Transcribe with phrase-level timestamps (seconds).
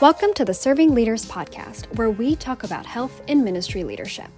[0.00, 4.30] Welcome to the Serving Leaders Podcast, where we talk about health and ministry leadership.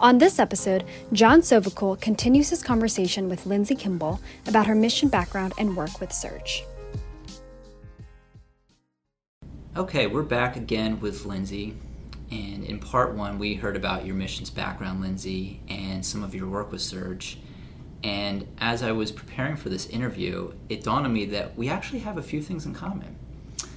[0.00, 0.82] On this episode,
[1.12, 6.10] John Sovicul continues his conversation with Lindsay Kimball about her mission background and work with
[6.10, 6.64] Serge.
[9.76, 11.76] Okay, we're back again with Lindsay.
[12.32, 16.48] And in part one, we heard about your missions background, Lindsay, and some of your
[16.48, 17.38] work with Serge.
[18.02, 22.00] And as I was preparing for this interview, it dawned on me that we actually
[22.00, 23.16] have a few things in common.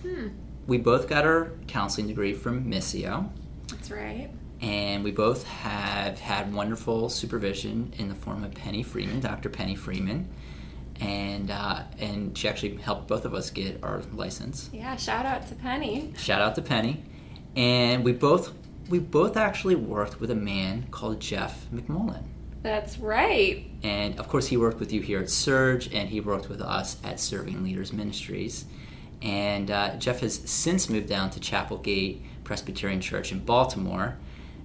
[0.01, 0.29] Hmm.
[0.67, 3.29] We both got our counseling degree from Missio.
[3.69, 4.29] That's right.
[4.61, 9.49] And we both have had wonderful supervision in the form of Penny Freeman, Dr.
[9.49, 10.27] Penny Freeman.
[10.99, 14.69] And uh, and she actually helped both of us get our license.
[14.73, 16.13] Yeah, shout out to Penny.
[16.17, 17.03] Shout out to Penny.
[17.55, 18.51] And we both
[18.89, 22.23] we both actually worked with a man called Jeff McMullen.
[22.63, 23.65] That's right.
[23.83, 26.97] And of course, he worked with you here at Serge, and he worked with us
[27.03, 28.65] at Serving Leaders Ministries.
[29.21, 34.17] And uh, Jeff has since moved down to Chapelgate Presbyterian Church in Baltimore.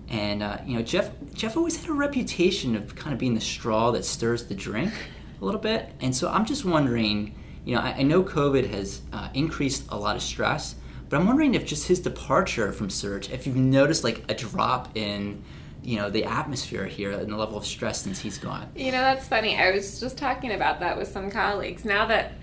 [0.08, 3.40] And uh, you know, Jeff Jeff always had a reputation of kind of being the
[3.40, 4.92] straw that stirs the drink
[5.40, 5.90] a little bit.
[6.00, 9.96] And so I'm just wondering, you know, I, I know COVID has uh, increased a
[9.96, 10.74] lot of stress,
[11.08, 14.96] but I'm wondering if just his departure from Serge, if you've noticed like a drop
[14.96, 15.42] in
[15.82, 18.68] you know the atmosphere here and the level of stress since he's gone.
[18.76, 19.56] You know, that's funny.
[19.56, 21.84] I was just talking about that with some colleagues.
[21.84, 22.34] Now that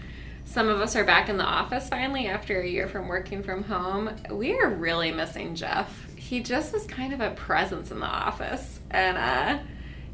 [0.49, 3.63] some of us are back in the office finally after a year from working from
[3.63, 4.09] home.
[4.31, 6.07] We are really missing Jeff.
[6.15, 9.59] He just was kind of a presence in the office, and uh,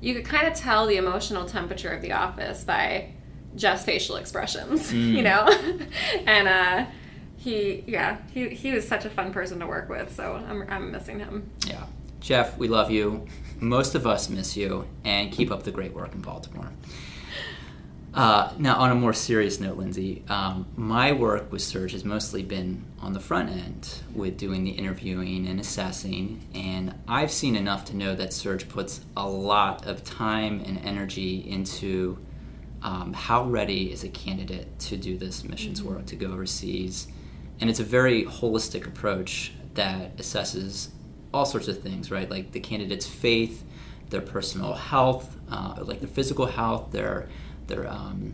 [0.02, 3.14] you could kind of tell the emotional temperature of the office by
[3.56, 5.14] Jeff's facial expressions, mm.
[5.14, 5.48] you know,
[6.26, 6.86] and uh,
[7.38, 10.14] he, yeah, he he was such a fun person to work with.
[10.14, 11.50] So I'm I'm missing him.
[11.66, 11.86] Yeah,
[12.20, 13.26] Jeff, we love you.
[13.62, 16.72] Most of us miss you, and keep up the great work in Baltimore.
[18.16, 22.44] Uh, now, on a more serious note, Lindsay, um, my work with Serge has mostly
[22.44, 27.84] been on the front end with doing the interviewing and assessing, and I've seen enough
[27.86, 32.18] to know that Serge puts a lot of time and energy into
[32.84, 35.96] um, how ready is a candidate to do this missions mm-hmm.
[35.96, 37.10] work, to go overseas.
[37.60, 40.88] And it's a very holistic approach that assesses
[41.34, 42.30] all sorts of things, right?
[42.30, 43.66] Like the candidate's faith,
[44.10, 47.28] their personal health, uh, like their physical health, their
[47.68, 48.34] their um,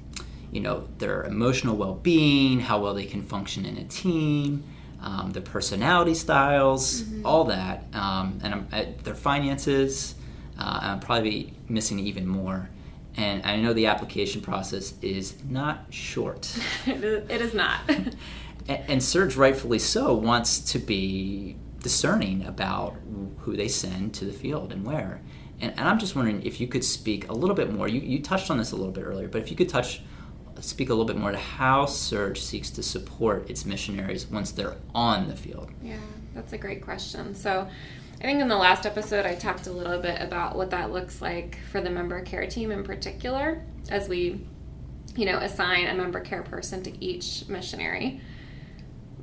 [0.51, 4.63] you know their emotional well-being, how well they can function in a team,
[5.01, 7.25] um, their personality styles, mm-hmm.
[7.25, 10.15] all that, um, and their finances.
[10.57, 12.69] Uh, I'm probably missing even more.
[13.17, 16.55] And I know the application process is not short.
[16.85, 17.81] it is not.
[17.87, 18.15] and,
[18.67, 22.95] and Serge, rightfully so, wants to be discerning about
[23.39, 25.21] who they send to the field and where.
[25.61, 27.87] And, and I'm just wondering if you could speak a little bit more.
[27.87, 30.01] You, you touched on this a little bit earlier, but if you could touch,
[30.59, 34.75] speak a little bit more to how Serge seeks to support its missionaries once they're
[34.93, 35.71] on the field.
[35.83, 35.97] Yeah,
[36.33, 37.35] that's a great question.
[37.35, 37.67] So,
[38.21, 41.23] I think in the last episode, I talked a little bit about what that looks
[41.23, 44.45] like for the member care team in particular, as we,
[45.15, 48.21] you know, assign a member care person to each missionary.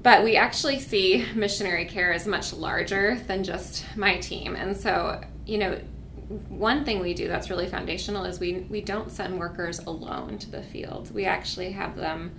[0.03, 4.57] But we actually see missionary care as much larger than just my team.
[4.57, 5.79] And so, you know,
[6.29, 10.51] one thing we do that's really foundational is we we don't send workers alone to
[10.51, 11.13] the field.
[11.15, 12.33] We actually have them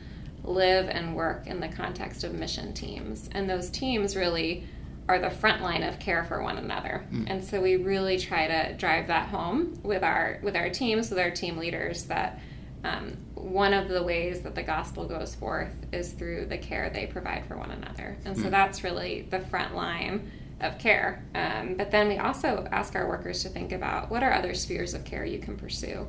[0.44, 4.64] live and work in the context of mission teams, and those teams really
[5.08, 7.04] are the front line of care for one another.
[7.12, 7.26] Mm.
[7.32, 11.18] And so we really try to drive that home with our with our teams, with
[11.18, 12.40] our team leaders that
[12.84, 17.08] um, one of the ways that the gospel goes forth is through the care they
[17.08, 18.18] provide for one another.
[18.24, 18.52] And so mm.
[18.52, 20.32] that's really the front line
[20.62, 21.24] of care.
[21.36, 24.94] Um, but then we also ask our workers to think about what are other spheres
[24.94, 26.08] of care you can pursue.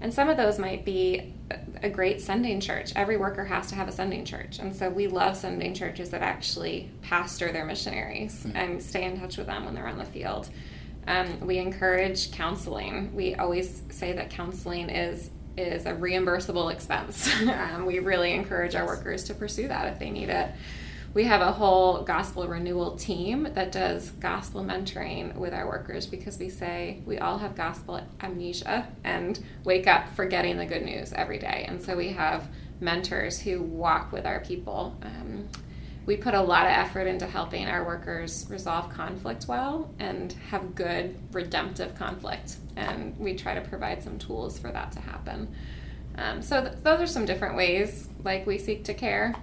[0.00, 1.34] And some of those might be
[1.82, 2.92] a great sending church.
[2.96, 4.58] Every worker has to have a sending church.
[4.58, 8.56] And so we love sending churches that actually pastor their missionaries mm-hmm.
[8.56, 10.48] and stay in touch with them when they're on the field.
[11.06, 13.14] Um, we encourage counseling.
[13.14, 17.32] We always say that counseling is is a reimbursable expense.
[17.42, 20.50] um, we really encourage our workers to pursue that if they need it
[21.14, 26.38] we have a whole gospel renewal team that does gospel mentoring with our workers because
[26.38, 31.38] we say we all have gospel amnesia and wake up forgetting the good news every
[31.38, 31.64] day.
[31.68, 32.48] And so we have
[32.80, 34.98] mentors who walk with our people.
[35.02, 35.48] Um,
[36.04, 40.74] we put a lot of effort into helping our workers resolve conflict well and have
[40.74, 42.56] good redemptive conflict.
[42.74, 45.54] And we try to provide some tools for that to happen.
[46.18, 49.34] Um, so th- those are some different ways like we seek to care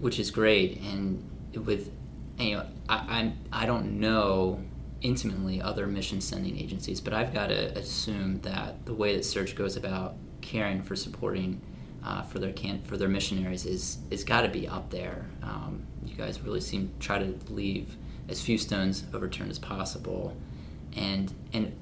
[0.00, 0.80] which is great.
[0.80, 1.22] And
[1.64, 1.90] with
[2.38, 4.62] you know, I, I I don't know
[5.00, 9.54] intimately other mission sending agencies, but I've got to assume that the way that Serge
[9.54, 11.60] goes about caring for supporting
[12.04, 15.26] uh, for their can for their missionaries is is got to be up there.
[15.42, 17.96] Um, you guys really seem try to leave
[18.28, 20.36] as few stones overturned as possible,
[20.96, 21.74] and and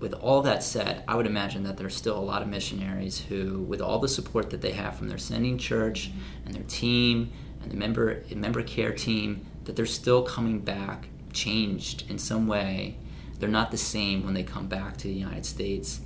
[0.00, 3.60] with all that said, I would imagine that there's still a lot of missionaries who,
[3.62, 6.10] with all the support that they have from their sending church
[6.46, 7.30] and their team
[7.62, 12.96] and the member member care team, that they're still coming back changed in some way.
[13.38, 16.00] They're not the same when they come back to the United States.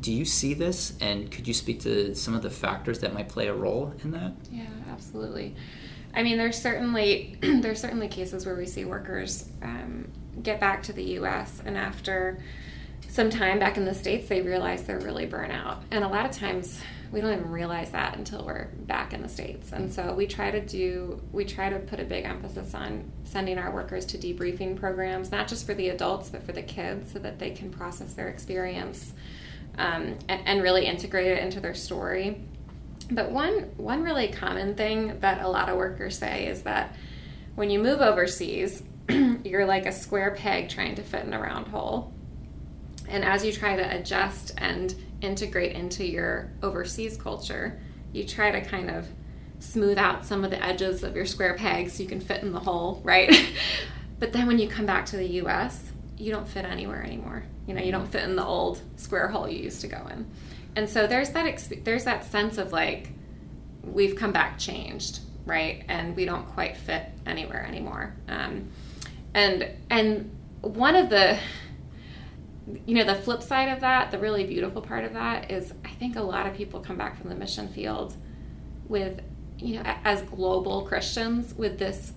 [0.00, 3.28] Do you see this, and could you speak to some of the factors that might
[3.28, 4.32] play a role in that?
[4.50, 5.54] Yeah, absolutely.
[6.14, 10.10] I mean, there's certainly there's certainly cases where we see workers um,
[10.42, 11.60] get back to the U.S.
[11.64, 12.38] and after
[13.16, 16.26] some time back in the states, they realize they're really burnt out, and a lot
[16.26, 16.80] of times
[17.10, 19.72] we don't even realize that until we're back in the states.
[19.72, 23.58] And so we try to do we try to put a big emphasis on sending
[23.58, 27.18] our workers to debriefing programs not just for the adults but for the kids so
[27.20, 29.14] that they can process their experience
[29.78, 32.42] um, and, and really integrate it into their story.
[33.10, 36.94] But one one really common thing that a lot of workers say is that
[37.54, 38.82] when you move overseas
[39.44, 42.12] you're like a square peg trying to fit in a round hole
[43.08, 47.78] and as you try to adjust and integrate into your overseas culture,
[48.12, 49.08] you try to kind of
[49.58, 52.52] smooth out some of the edges of your square peg so you can fit in
[52.52, 53.52] the hole, right?
[54.18, 57.44] but then when you come back to the US, you don't fit anywhere anymore.
[57.66, 60.26] You know, you don't fit in the old square hole you used to go in.
[60.76, 63.10] And so there's that exp- there's that sense of like
[63.82, 65.84] we've come back changed, right?
[65.88, 68.14] And we don't quite fit anywhere anymore.
[68.28, 68.70] Um,
[69.34, 70.30] and and
[70.60, 71.38] one of the
[72.86, 75.90] you know, the flip side of that, the really beautiful part of that is I
[75.90, 78.16] think a lot of people come back from the mission field
[78.88, 79.20] with,
[79.58, 82.12] you know, as global Christians with this,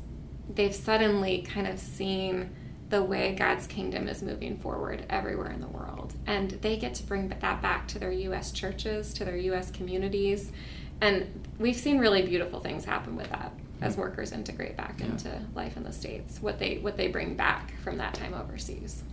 [0.54, 2.50] they've suddenly kind of seen
[2.90, 6.16] the way God's kingdom is moving forward everywhere in the world.
[6.26, 8.52] And they get to bring that back to their U.S.
[8.52, 9.70] churches, to their U.S.
[9.70, 10.52] communities.
[11.00, 15.06] And we've seen really beautiful things happen with that as workers integrate back yeah.
[15.06, 19.04] into life in the states what they what they bring back from that time overseas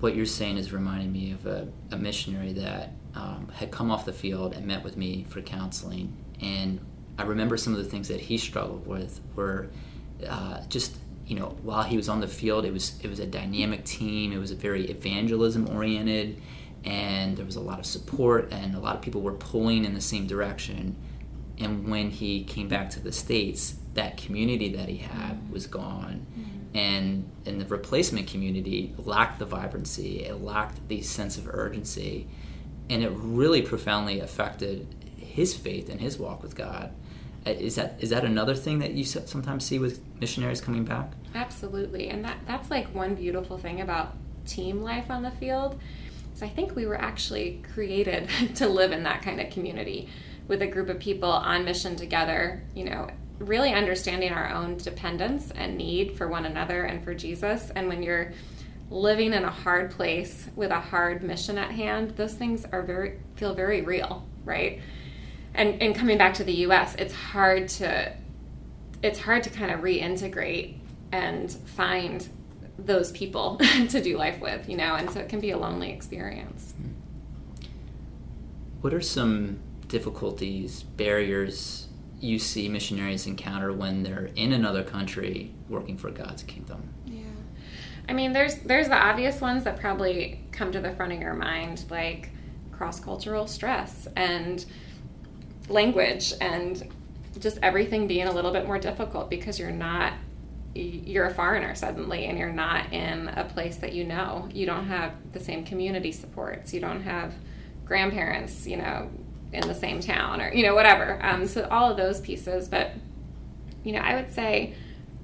[0.00, 4.04] what you're saying is reminding me of a, a missionary that um, had come off
[4.04, 6.16] the field and met with me for counseling.
[6.40, 6.80] And
[7.18, 9.68] I remember some of the things that he struggled with were
[10.26, 13.26] uh, just you know while he was on the field it was it was a
[13.26, 14.32] dynamic team.
[14.32, 16.40] It was a very evangelism oriented
[16.84, 19.92] and there was a lot of support and a lot of people were pulling in
[19.92, 20.96] the same direction.
[21.58, 26.26] And when he came back to the states that community that he had was gone.
[26.38, 32.28] Mm-hmm and in the replacement community lacked the vibrancy it lacked the sense of urgency
[32.88, 34.86] and it really profoundly affected
[35.16, 36.92] his faith and his walk with god.
[37.46, 41.12] Uh, is that is that another thing that you sometimes see with missionaries coming back?
[41.34, 44.14] Absolutely and that that's like one beautiful thing about
[44.46, 45.78] team life on the field
[46.34, 50.08] is i think we were actually created to live in that kind of community
[50.48, 53.08] with a group of people on mission together you know
[53.40, 57.70] really understanding our own dependence and need for one another and for Jesus.
[57.74, 58.32] And when you're
[58.90, 63.18] living in a hard place with a hard mission at hand, those things are very
[63.36, 64.80] feel very real, right?
[65.54, 68.12] And and coming back to the US, it's hard to
[69.02, 70.76] it's hard to kind of reintegrate
[71.10, 72.28] and find
[72.78, 73.56] those people
[73.88, 76.74] to do life with, you know, and so it can be a lonely experience.
[78.82, 81.88] What are some difficulties, barriers
[82.20, 86.92] you see missionaries encounter when they're in another country working for God's kingdom?
[87.06, 87.22] Yeah.
[88.08, 91.34] I mean, there's there's the obvious ones that probably come to the front of your
[91.34, 92.30] mind, like
[92.72, 94.64] cross-cultural stress and
[95.68, 96.82] language and
[97.38, 100.14] just everything being a little bit more difficult because you're not
[100.74, 104.48] you're a foreigner suddenly and you're not in a place that you know.
[104.52, 106.72] You don't have the same community supports.
[106.72, 107.34] You don't have
[107.84, 109.10] grandparents, you know,
[109.52, 111.18] in the same town or you know whatever.
[111.22, 112.92] Um, so all of those pieces but
[113.82, 114.74] you know i would say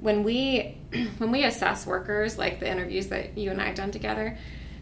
[0.00, 0.78] when we
[1.18, 4.38] when we assess workers like the interviews that you and i've done together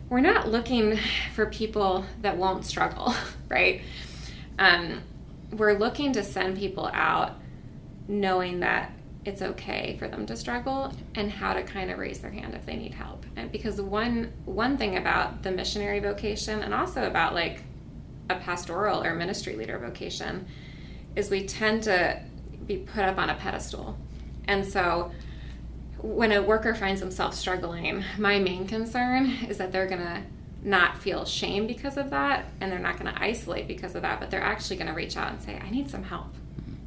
[0.08, 0.96] we're not looking
[1.34, 3.14] for people that won't struggle
[3.48, 3.82] right?
[4.58, 5.02] Um,
[5.52, 7.36] we're looking to send people out
[8.08, 8.92] knowing that
[9.24, 12.66] it's okay for them to struggle and how to kind of raise their hand if
[12.66, 13.24] they need help.
[13.36, 17.62] And because one one thing about the missionary vocation and also about like
[18.30, 20.46] a pastoral or ministry leader vocation
[21.16, 22.20] is we tend to
[22.66, 23.96] be put up on a pedestal.
[24.46, 25.12] And so
[25.98, 30.22] when a worker finds themselves struggling, my main concern is that they're going to
[30.62, 34.18] not feel shame because of that and they're not going to isolate because of that,
[34.18, 36.34] but they're actually going to reach out and say, I need some help.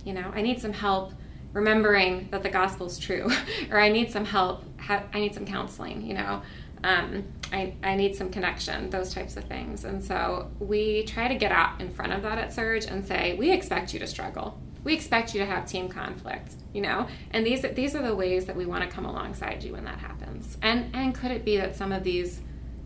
[0.03, 1.13] You know, I need some help
[1.53, 3.29] remembering that the gospel is true,
[3.72, 6.41] or I need some help, I need some counseling, you know.
[6.84, 9.84] Um, I, I need some connection, those types of things.
[9.84, 13.36] And so we try to get out in front of that at Serge and say,
[13.38, 14.60] we expect you to struggle.
[14.84, 17.07] We expect you to have team conflict, you know?
[17.31, 20.00] And these these are the ways that we want to come alongside you when that
[20.00, 20.57] happens.
[20.62, 22.39] And and could it be that some of these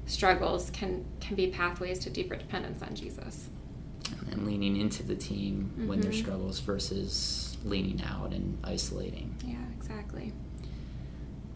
[0.07, 3.50] struggles can can be pathways to deeper dependence on Jesus?
[4.31, 5.88] And leaning into the team mm-hmm.
[5.88, 9.36] when there's struggles versus leaning out and isolating.
[9.45, 10.33] Yeah, exactly.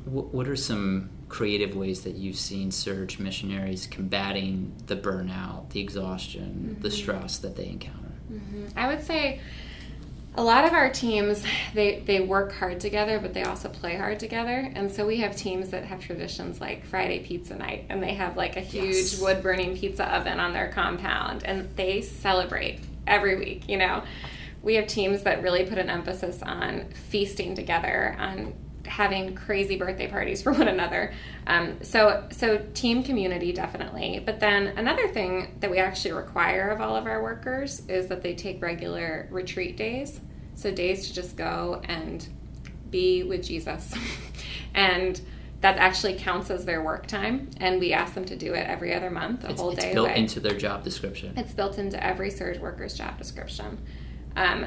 [0.05, 5.79] What, what are some creative ways that you've seen Serge missionaries combating the burnout, the
[5.79, 6.81] exhaustion, mm-hmm.
[6.81, 8.11] the stress that they encounter?
[8.31, 8.77] Mm-hmm.
[8.77, 9.41] I would say
[10.37, 14.19] a lot of our teams they, they work hard together but they also play hard
[14.19, 18.13] together and so we have teams that have traditions like friday pizza night and they
[18.13, 19.21] have like a huge yes.
[19.21, 24.03] wood burning pizza oven on their compound and they celebrate every week you know
[24.61, 28.53] we have teams that really put an emphasis on feasting together on
[28.85, 31.13] having crazy birthday parties for one another.
[31.47, 34.21] Um, so, so team community definitely.
[34.25, 38.21] But then another thing that we actually require of all of our workers is that
[38.21, 40.19] they take regular retreat days.
[40.55, 42.25] So days to just go and
[42.89, 43.93] be with Jesus,
[44.73, 45.19] and
[45.59, 47.49] that actually counts as their work time.
[47.57, 49.87] And we ask them to do it every other month, a it's, whole day.
[49.87, 50.17] It's built away.
[50.17, 51.33] into their job description.
[51.35, 53.83] It's built into every Serge worker's job description.
[54.35, 54.65] Um,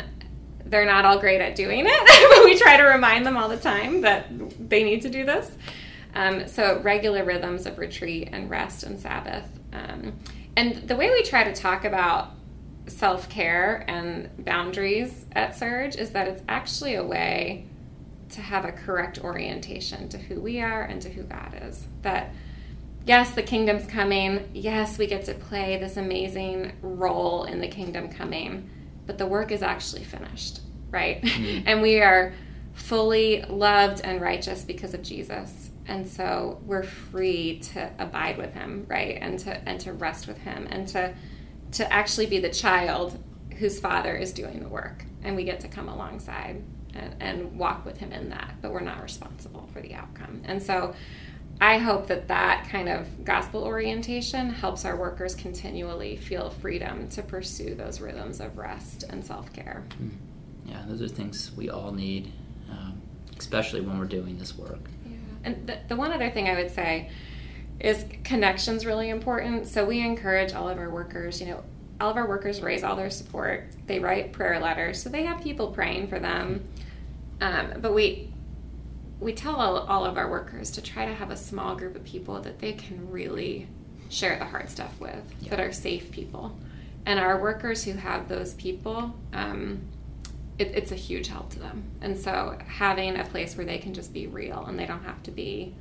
[0.68, 3.56] they're not all great at doing it, but we try to remind them all the
[3.56, 4.26] time that
[4.68, 5.50] they need to do this.
[6.14, 9.44] Um, so, regular rhythms of retreat and rest and Sabbath.
[9.72, 10.14] Um,
[10.56, 12.30] and the way we try to talk about
[12.87, 17.66] self care and boundaries at Serge is that it's actually a way
[18.30, 21.87] to have a correct orientation to who we are and to who God is.
[22.02, 22.34] That,
[23.06, 24.48] yes, the kingdom's coming.
[24.52, 28.68] Yes, we get to play this amazing role in the kingdom coming
[29.08, 30.60] but the work is actually finished,
[30.90, 31.22] right?
[31.22, 31.62] Mm-hmm.
[31.66, 32.34] and we are
[32.74, 35.70] fully loved and righteous because of Jesus.
[35.88, 39.18] And so we're free to abide with him, right?
[39.20, 41.14] And to and to rest with him and to
[41.72, 43.18] to actually be the child
[43.56, 45.06] whose father is doing the work.
[45.24, 46.62] And we get to come alongside
[46.94, 50.42] and, and walk with him in that, but we're not responsible for the outcome.
[50.44, 50.94] And so
[51.60, 57.22] I hope that that kind of gospel orientation helps our workers continually feel freedom to
[57.22, 59.84] pursue those rhythms of rest and self care.
[59.96, 60.10] Hmm.
[60.66, 62.32] Yeah, those are things we all need,
[62.70, 63.00] um,
[63.38, 64.80] especially when we're doing this work.
[65.04, 65.16] Yeah.
[65.44, 67.10] And the, the one other thing I would say
[67.80, 69.66] is connections really important.
[69.66, 71.64] So we encourage all of our workers, you know,
[72.00, 73.70] all of our workers raise all their support.
[73.86, 76.64] They write prayer letters, so they have people praying for them.
[77.40, 78.27] Um, but we
[79.20, 82.04] we tell all, all of our workers to try to have a small group of
[82.04, 83.66] people that they can really
[84.08, 85.50] share the hard stuff with, yeah.
[85.50, 86.56] that are safe people.
[87.04, 89.80] And our workers who have those people, um,
[90.58, 91.84] it, it's a huge help to them.
[92.00, 95.22] And so having a place where they can just be real and they don't have
[95.25, 95.75] to be,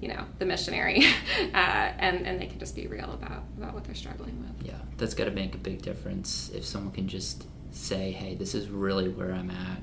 [0.00, 1.04] you know, the missionary,
[1.54, 4.66] uh, and, and they can just be real about, about what they're struggling with.
[4.66, 8.54] Yeah, that's got to make a big difference if someone can just say, hey, this
[8.54, 9.78] is really where I'm at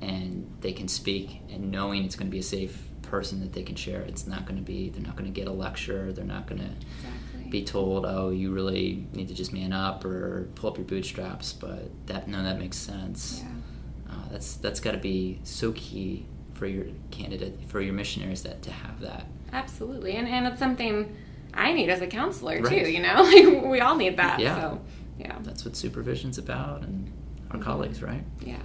[0.00, 3.62] and they can speak and knowing it's going to be a safe person that they
[3.62, 6.24] can share it's not going to be they're not going to get a lecture they're
[6.24, 7.50] not going to exactly.
[7.50, 11.52] be told oh you really need to just man up or pull up your bootstraps
[11.52, 14.12] but that no that makes sense yeah.
[14.12, 18.60] uh, that's that's got to be so key for your candidate for your missionaries that
[18.62, 21.16] to have that absolutely and and it's something
[21.54, 22.84] i need as a counselor right.
[22.84, 24.80] too you know like we all need that yeah so
[25.18, 27.10] yeah that's what supervision's about and
[27.50, 27.62] our mm-hmm.
[27.62, 28.58] colleagues right yeah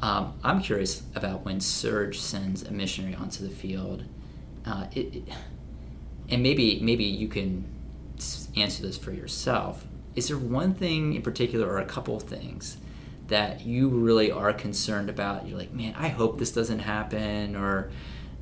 [0.00, 4.04] um, I'm curious about when Serge sends a missionary onto the field,
[4.64, 5.28] uh, it, it,
[6.28, 7.64] and maybe maybe you can
[8.56, 9.86] answer this for yourself.
[10.14, 12.78] Is there one thing in particular, or a couple things,
[13.28, 15.46] that you really are concerned about?
[15.46, 17.90] You're like, man, I hope this doesn't happen, or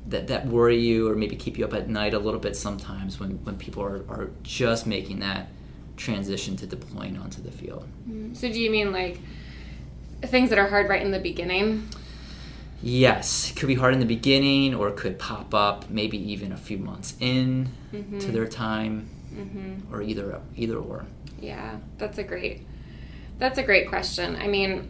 [0.07, 3.19] that that worry you, or maybe keep you up at night a little bit sometimes
[3.19, 5.49] when when people are, are just making that
[5.95, 7.87] transition to deploying onto the field.
[8.07, 8.35] Mm-hmm.
[8.35, 9.19] So do you mean like?
[10.23, 11.89] Things that are hard right in the beginning?
[12.81, 16.57] Yes, could be hard in the beginning, or it could pop up maybe even a
[16.57, 18.19] few months in mm-hmm.
[18.19, 19.93] to their time, mm-hmm.
[19.93, 21.05] or either either or.
[21.39, 22.65] Yeah, that's a great
[23.39, 24.35] that's a great question.
[24.35, 24.89] I mean,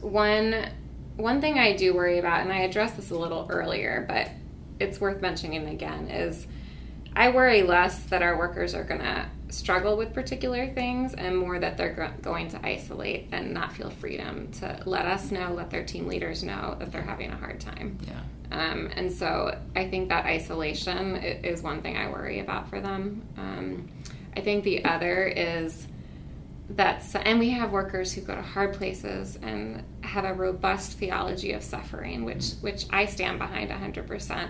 [0.00, 0.70] one
[1.16, 4.30] one thing I do worry about, and I addressed this a little earlier, but
[4.80, 6.46] it's worth mentioning again, is
[7.14, 11.76] I worry less that our workers are gonna struggle with particular things and more that
[11.76, 16.06] they're going to isolate and not feel freedom to let us know, let their team
[16.06, 17.98] leaders know that they're having a hard time.
[18.06, 18.20] Yeah.
[18.50, 23.22] Um, and so I think that isolation is one thing I worry about for them.
[23.36, 23.88] Um,
[24.36, 25.86] I think the other is
[26.70, 31.52] that, and we have workers who go to hard places and have a robust theology
[31.52, 34.48] of suffering, which, which I stand behind 100%.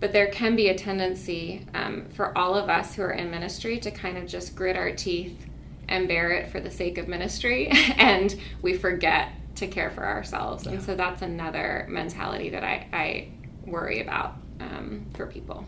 [0.00, 3.78] But there can be a tendency um, for all of us who are in ministry
[3.78, 5.46] to kind of just grit our teeth
[5.88, 10.66] and bear it for the sake of ministry, and we forget to care for ourselves.
[10.66, 10.72] Yeah.
[10.72, 13.28] And so that's another mentality that I, I
[13.64, 15.66] worry about um, for people.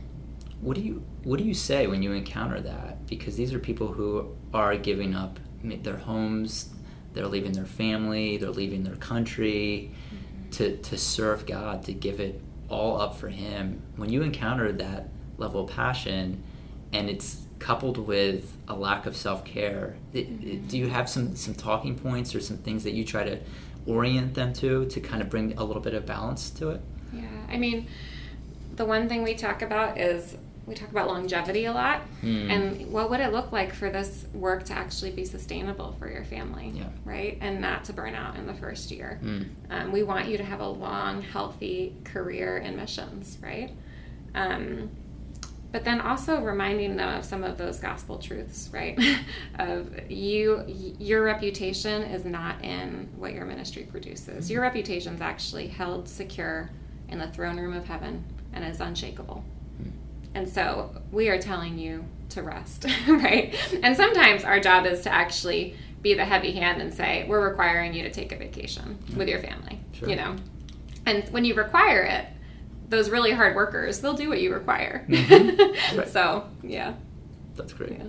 [0.61, 3.07] What do you What do you say when you encounter that?
[3.07, 6.71] Because these are people who are giving up their homes,
[7.15, 10.51] they're leaving their family, they're leaving their country mm-hmm.
[10.51, 13.83] to to serve God, to give it all up for Him.
[13.97, 16.43] When you encounter that level of passion,
[16.93, 20.67] and it's coupled with a lack of self care, mm-hmm.
[20.67, 23.39] do you have some some talking points or some things that you try to
[23.87, 26.81] orient them to to kind of bring a little bit of balance to it?
[27.13, 27.89] Yeah, I mean,
[28.77, 30.37] the one thing we talk about is
[30.69, 32.03] we talk about longevity a lot.
[32.23, 32.51] Mm.
[32.51, 36.25] and what would it look like for this work to actually be sustainable for your
[36.25, 36.85] family yeah.
[37.05, 37.39] right?
[37.41, 39.21] And not to burn out in the first year.
[39.23, 39.49] Mm.
[39.71, 43.71] um, we want you to have a long healthy career in missions right?
[44.35, 44.91] Um,
[45.71, 48.99] but then also reminding them of some of those gospel truths right?
[49.59, 54.51] Of you your reputation is not in what your ministry produces.
[54.51, 56.71] Your reputation is actually held secure
[57.09, 59.45] in the throne room of heaven and is unshakable
[60.35, 63.55] and so we are telling you to rest, right?
[63.83, 67.95] And sometimes our job is to actually be the heavy hand and say, we're requiring
[67.95, 70.09] you to take a vacation with your family, sure.
[70.09, 70.37] you know?
[71.07, 72.27] And when you require it,
[72.89, 75.05] those really hard workers, they'll do what you require.
[75.09, 75.59] Mm-hmm.
[75.99, 76.09] Right.
[76.09, 76.95] so, yeah.
[77.57, 77.93] That's great.
[77.93, 78.05] Yeah.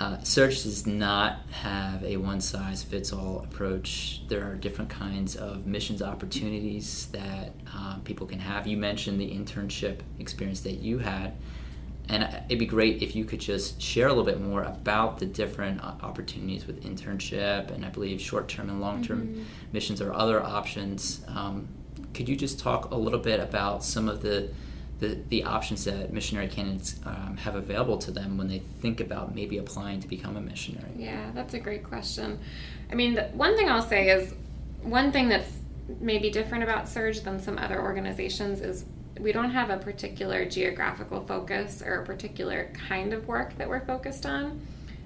[0.00, 4.22] Uh, Serge does not have a one size fits all approach.
[4.28, 8.66] There are different kinds of missions opportunities that uh, people can have.
[8.66, 11.34] You mentioned the internship experience that you had,
[12.08, 15.26] and it'd be great if you could just share a little bit more about the
[15.26, 19.42] different uh, opportunities with internship and I believe short term and long term mm-hmm.
[19.72, 21.24] missions or other options.
[21.28, 21.68] Um,
[22.14, 24.50] could you just talk a little bit about some of the
[25.00, 29.34] the, the options that missionary candidates um, have available to them when they think about
[29.34, 30.90] maybe applying to become a missionary?
[30.96, 32.38] Yeah, that's a great question.
[32.90, 34.34] I mean, the, one thing I'll say is
[34.82, 35.50] one thing that's
[36.00, 38.84] maybe different about Serge than some other organizations is
[39.18, 43.84] we don't have a particular geographical focus or a particular kind of work that we're
[43.84, 44.60] focused on.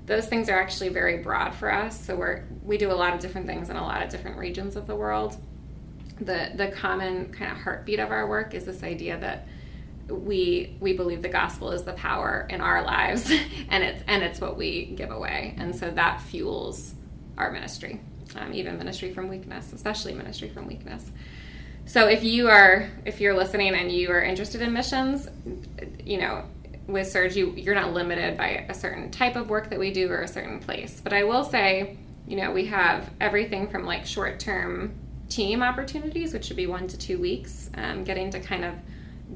[0.07, 2.03] Those things are actually very broad for us.
[2.07, 4.77] So we're we do a lot of different things in a lot of different regions
[4.77, 5.37] of the world.
[6.21, 9.47] The the common kind of heartbeat of our work is this idea that
[10.09, 13.31] we we believe the gospel is the power in our lives
[13.69, 15.55] and it's and it's what we give away.
[15.59, 16.95] And so that fuels
[17.37, 18.01] our ministry
[18.37, 21.11] um, even ministry from weakness especially ministry from weakness.
[21.87, 25.29] So if you are if you're listening and you are interested in missions
[26.05, 26.45] you know
[26.87, 30.11] with Serge you, you're not limited by a certain type of work that we do
[30.11, 31.01] or a certain place.
[31.03, 34.95] But i will say you know we have everything from like short term
[35.29, 38.75] team opportunities which should be one to two weeks um, getting to kind of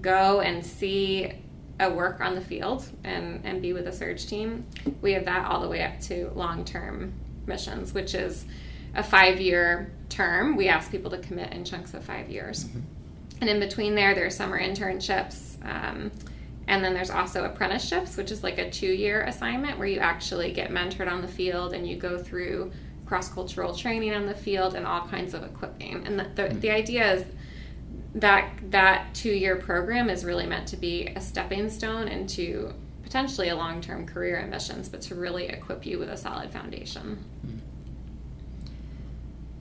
[0.00, 1.32] go and see
[1.80, 4.66] a work on the field and, and be with a surge team.
[5.00, 7.12] We have that all the way up to long term
[7.46, 8.44] missions, which is
[8.94, 10.56] a five year term.
[10.56, 12.64] We ask people to commit in chunks of five years.
[12.64, 12.80] Mm-hmm.
[13.40, 15.56] And in between there, there's summer internships.
[15.64, 16.12] Um,
[16.68, 20.52] and then there's also apprenticeships, which is like a two year assignment where you actually
[20.52, 22.70] get mentored on the field and you go through
[23.04, 26.06] cross cultural training on the field and all kinds of equipping.
[26.06, 26.60] And the, the, mm-hmm.
[26.60, 27.24] the idea is
[28.14, 33.48] that that two year program is really meant to be a stepping stone into potentially
[33.48, 37.24] a long term career in missions, but to really equip you with a solid foundation.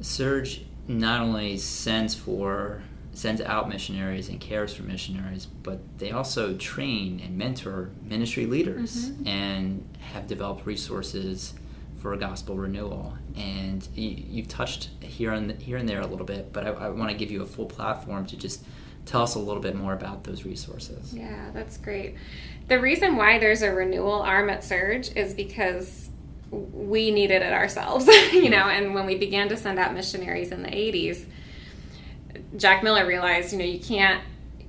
[0.02, 2.82] Serge not only sends for
[3.14, 9.12] sends out missionaries and cares for missionaries, but they also train and mentor ministry leaders
[9.12, 9.28] mm-hmm.
[9.28, 11.54] and have developed resources
[12.02, 13.14] for a gospel renewal.
[13.36, 16.90] And you, have touched here and here and there a little bit, but I, I
[16.90, 18.64] want to give you a full platform to just
[19.06, 21.14] tell us a little bit more about those resources.
[21.14, 22.16] Yeah, that's great.
[22.68, 26.10] The reason why there's a renewal arm at Serge is because
[26.50, 30.64] we needed it ourselves, you know, and when we began to send out missionaries in
[30.64, 31.26] the 80s,
[32.58, 34.22] Jack Miller realized, you know, you can't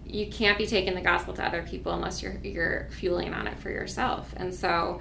[0.04, 3.58] you can't be taking the gospel to other people unless you're you're fueling on it
[3.58, 4.34] for yourself.
[4.36, 5.00] And so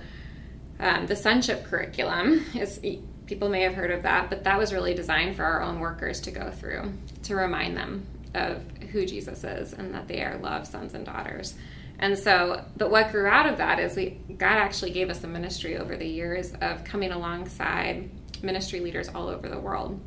[0.82, 2.80] um, the sonship curriculum is
[3.28, 6.20] people may have heard of that, but that was really designed for our own workers
[6.20, 6.92] to go through
[7.24, 11.56] to remind them of who Jesus is and that they are loved sons and daughters.
[12.00, 15.28] And so, but what grew out of that is we God actually gave us a
[15.28, 18.10] ministry over the years of coming alongside
[18.42, 20.00] ministry leaders all over the world.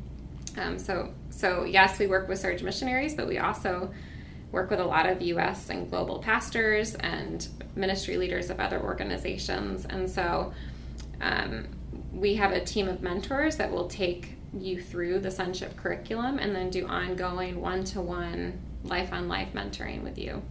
[0.57, 3.91] Um, so, so yes, we work with Serge missionaries, but we also
[4.55, 5.69] work with a lot of U.S.
[5.69, 9.85] and global pastors and ministry leaders of other organizations.
[9.85, 10.53] And so
[11.21, 11.67] um,
[12.13, 16.55] we have a team of mentors that will take you through the sonship curriculum and
[16.55, 20.41] then do ongoing one to one life on life mentoring with you.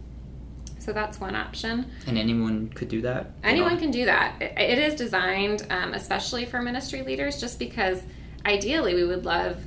[0.77, 1.89] So that's one option.
[2.05, 3.31] And anyone could do that?
[3.43, 4.39] Anyone can do that.
[4.39, 8.03] It, it is designed um, especially for ministry leaders just because
[8.45, 9.65] ideally we would love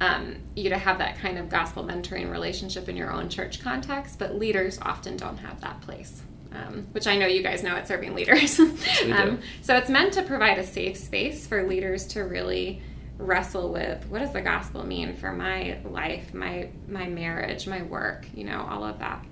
[0.00, 4.18] um, you to have that kind of gospel mentoring relationship in your own church context,
[4.18, 6.22] but leaders often don't have that place.
[6.54, 8.58] Um, which I know you guys know at Serving Leaders.
[9.10, 12.82] um, so it's meant to provide a safe space for leaders to really
[13.16, 18.26] wrestle with what does the gospel mean for my life, my my marriage, my work,
[18.34, 19.24] you know, all of that.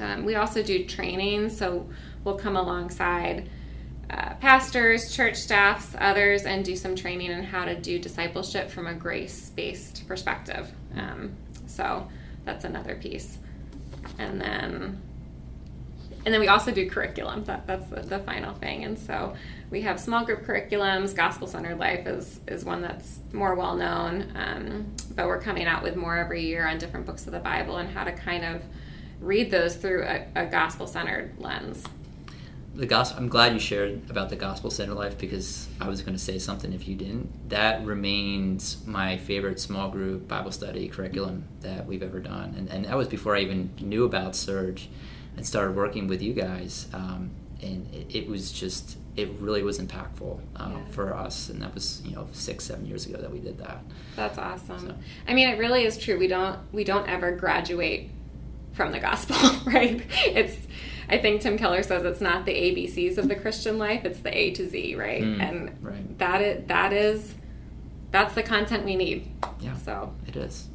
[0.00, 1.88] Um, we also do training, so
[2.24, 3.50] we'll come alongside
[4.12, 8.86] uh, pastors, church staffs, others, and do some training on how to do discipleship from
[8.86, 10.70] a grace based perspective.
[10.94, 11.34] Um,
[11.66, 12.08] so
[12.44, 13.38] that's another piece.
[14.18, 15.00] And then
[16.24, 17.42] and then we also do curriculum.
[17.44, 18.84] That, that's the, the, final thing.
[18.84, 19.34] And so
[19.70, 21.16] we have small group curriculums.
[21.16, 25.82] Gospel Centered Life is, is one that's more well known, um, but we're coming out
[25.82, 28.62] with more every year on different books of the Bible and how to kind of
[29.20, 31.84] read those through a, a gospel centered lens
[32.74, 36.14] the gospel i'm glad you shared about the gospel center life because i was going
[36.14, 37.48] to say something if you didn't.
[37.50, 42.54] That remains my favorite small group bible study curriculum that we've ever done.
[42.56, 44.88] And, and that was before i even knew about Serge
[45.36, 46.88] and started working with you guys.
[46.92, 47.30] Um,
[47.60, 50.84] and it, it, was just it really was impactful uh, yeah.
[50.90, 51.48] for us.
[51.48, 53.82] And that was you know six seven years ago that we did that.
[54.16, 54.88] That's awesome.
[54.88, 54.94] So.
[55.28, 56.18] i mean it really is true.
[56.18, 58.10] We don't we don't ever graduate
[58.72, 59.36] from the gospel
[59.72, 60.02] right?
[60.26, 60.56] It's
[61.12, 64.36] I think Tim Keller says it's not the ABCs of the Christian life, it's the
[64.36, 65.22] A to Z, right?
[65.22, 66.18] Mm, and right.
[66.18, 67.34] that is that is
[68.10, 69.30] that's the content we need.
[69.60, 69.76] Yeah.
[69.76, 70.68] So it is.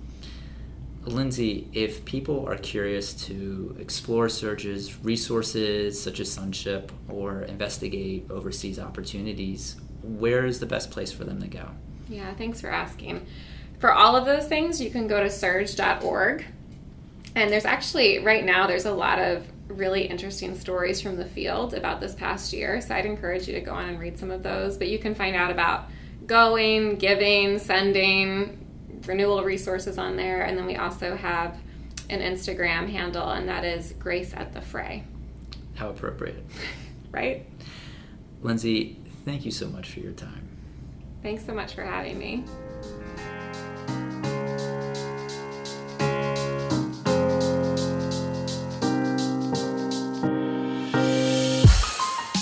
[1.06, 8.78] Lindsay, if people are curious to explore Serge's resources such as Sonship or investigate overseas
[8.78, 11.69] opportunities, where is the best place for them to go?
[12.10, 13.26] Yeah, thanks for asking.
[13.80, 16.45] For all of those things, you can go to serge.org.
[17.36, 21.73] And there's actually, right now, there's a lot of really interesting stories from the field
[21.73, 22.82] about this past year.
[22.82, 24.77] So I'd encourage you to go on and read some of those.
[24.77, 25.89] But you can find out about
[26.25, 28.65] going, giving, sending,
[29.06, 30.43] renewal resources on there.
[30.43, 31.58] And then we also have
[32.10, 35.03] an Instagram handle, and that is Grace at the Fray.
[35.75, 36.43] How appropriate.
[37.12, 37.45] right?
[38.41, 40.47] Lindsay, thank you so much for your time.
[41.21, 42.45] Thanks so much for having me.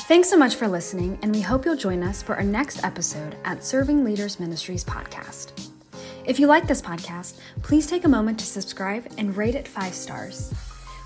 [0.07, 3.35] Thanks so much for listening, and we hope you'll join us for our next episode
[3.43, 5.67] at Serving Leaders Ministries podcast.
[6.25, 9.95] If you like this podcast, please take a moment to subscribe and rate it five
[9.95, 10.53] stars.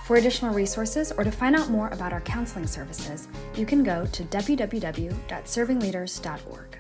[0.04, 4.06] For additional resources or to find out more about our counseling services, you can go
[4.08, 6.78] to www.servingleaders.org.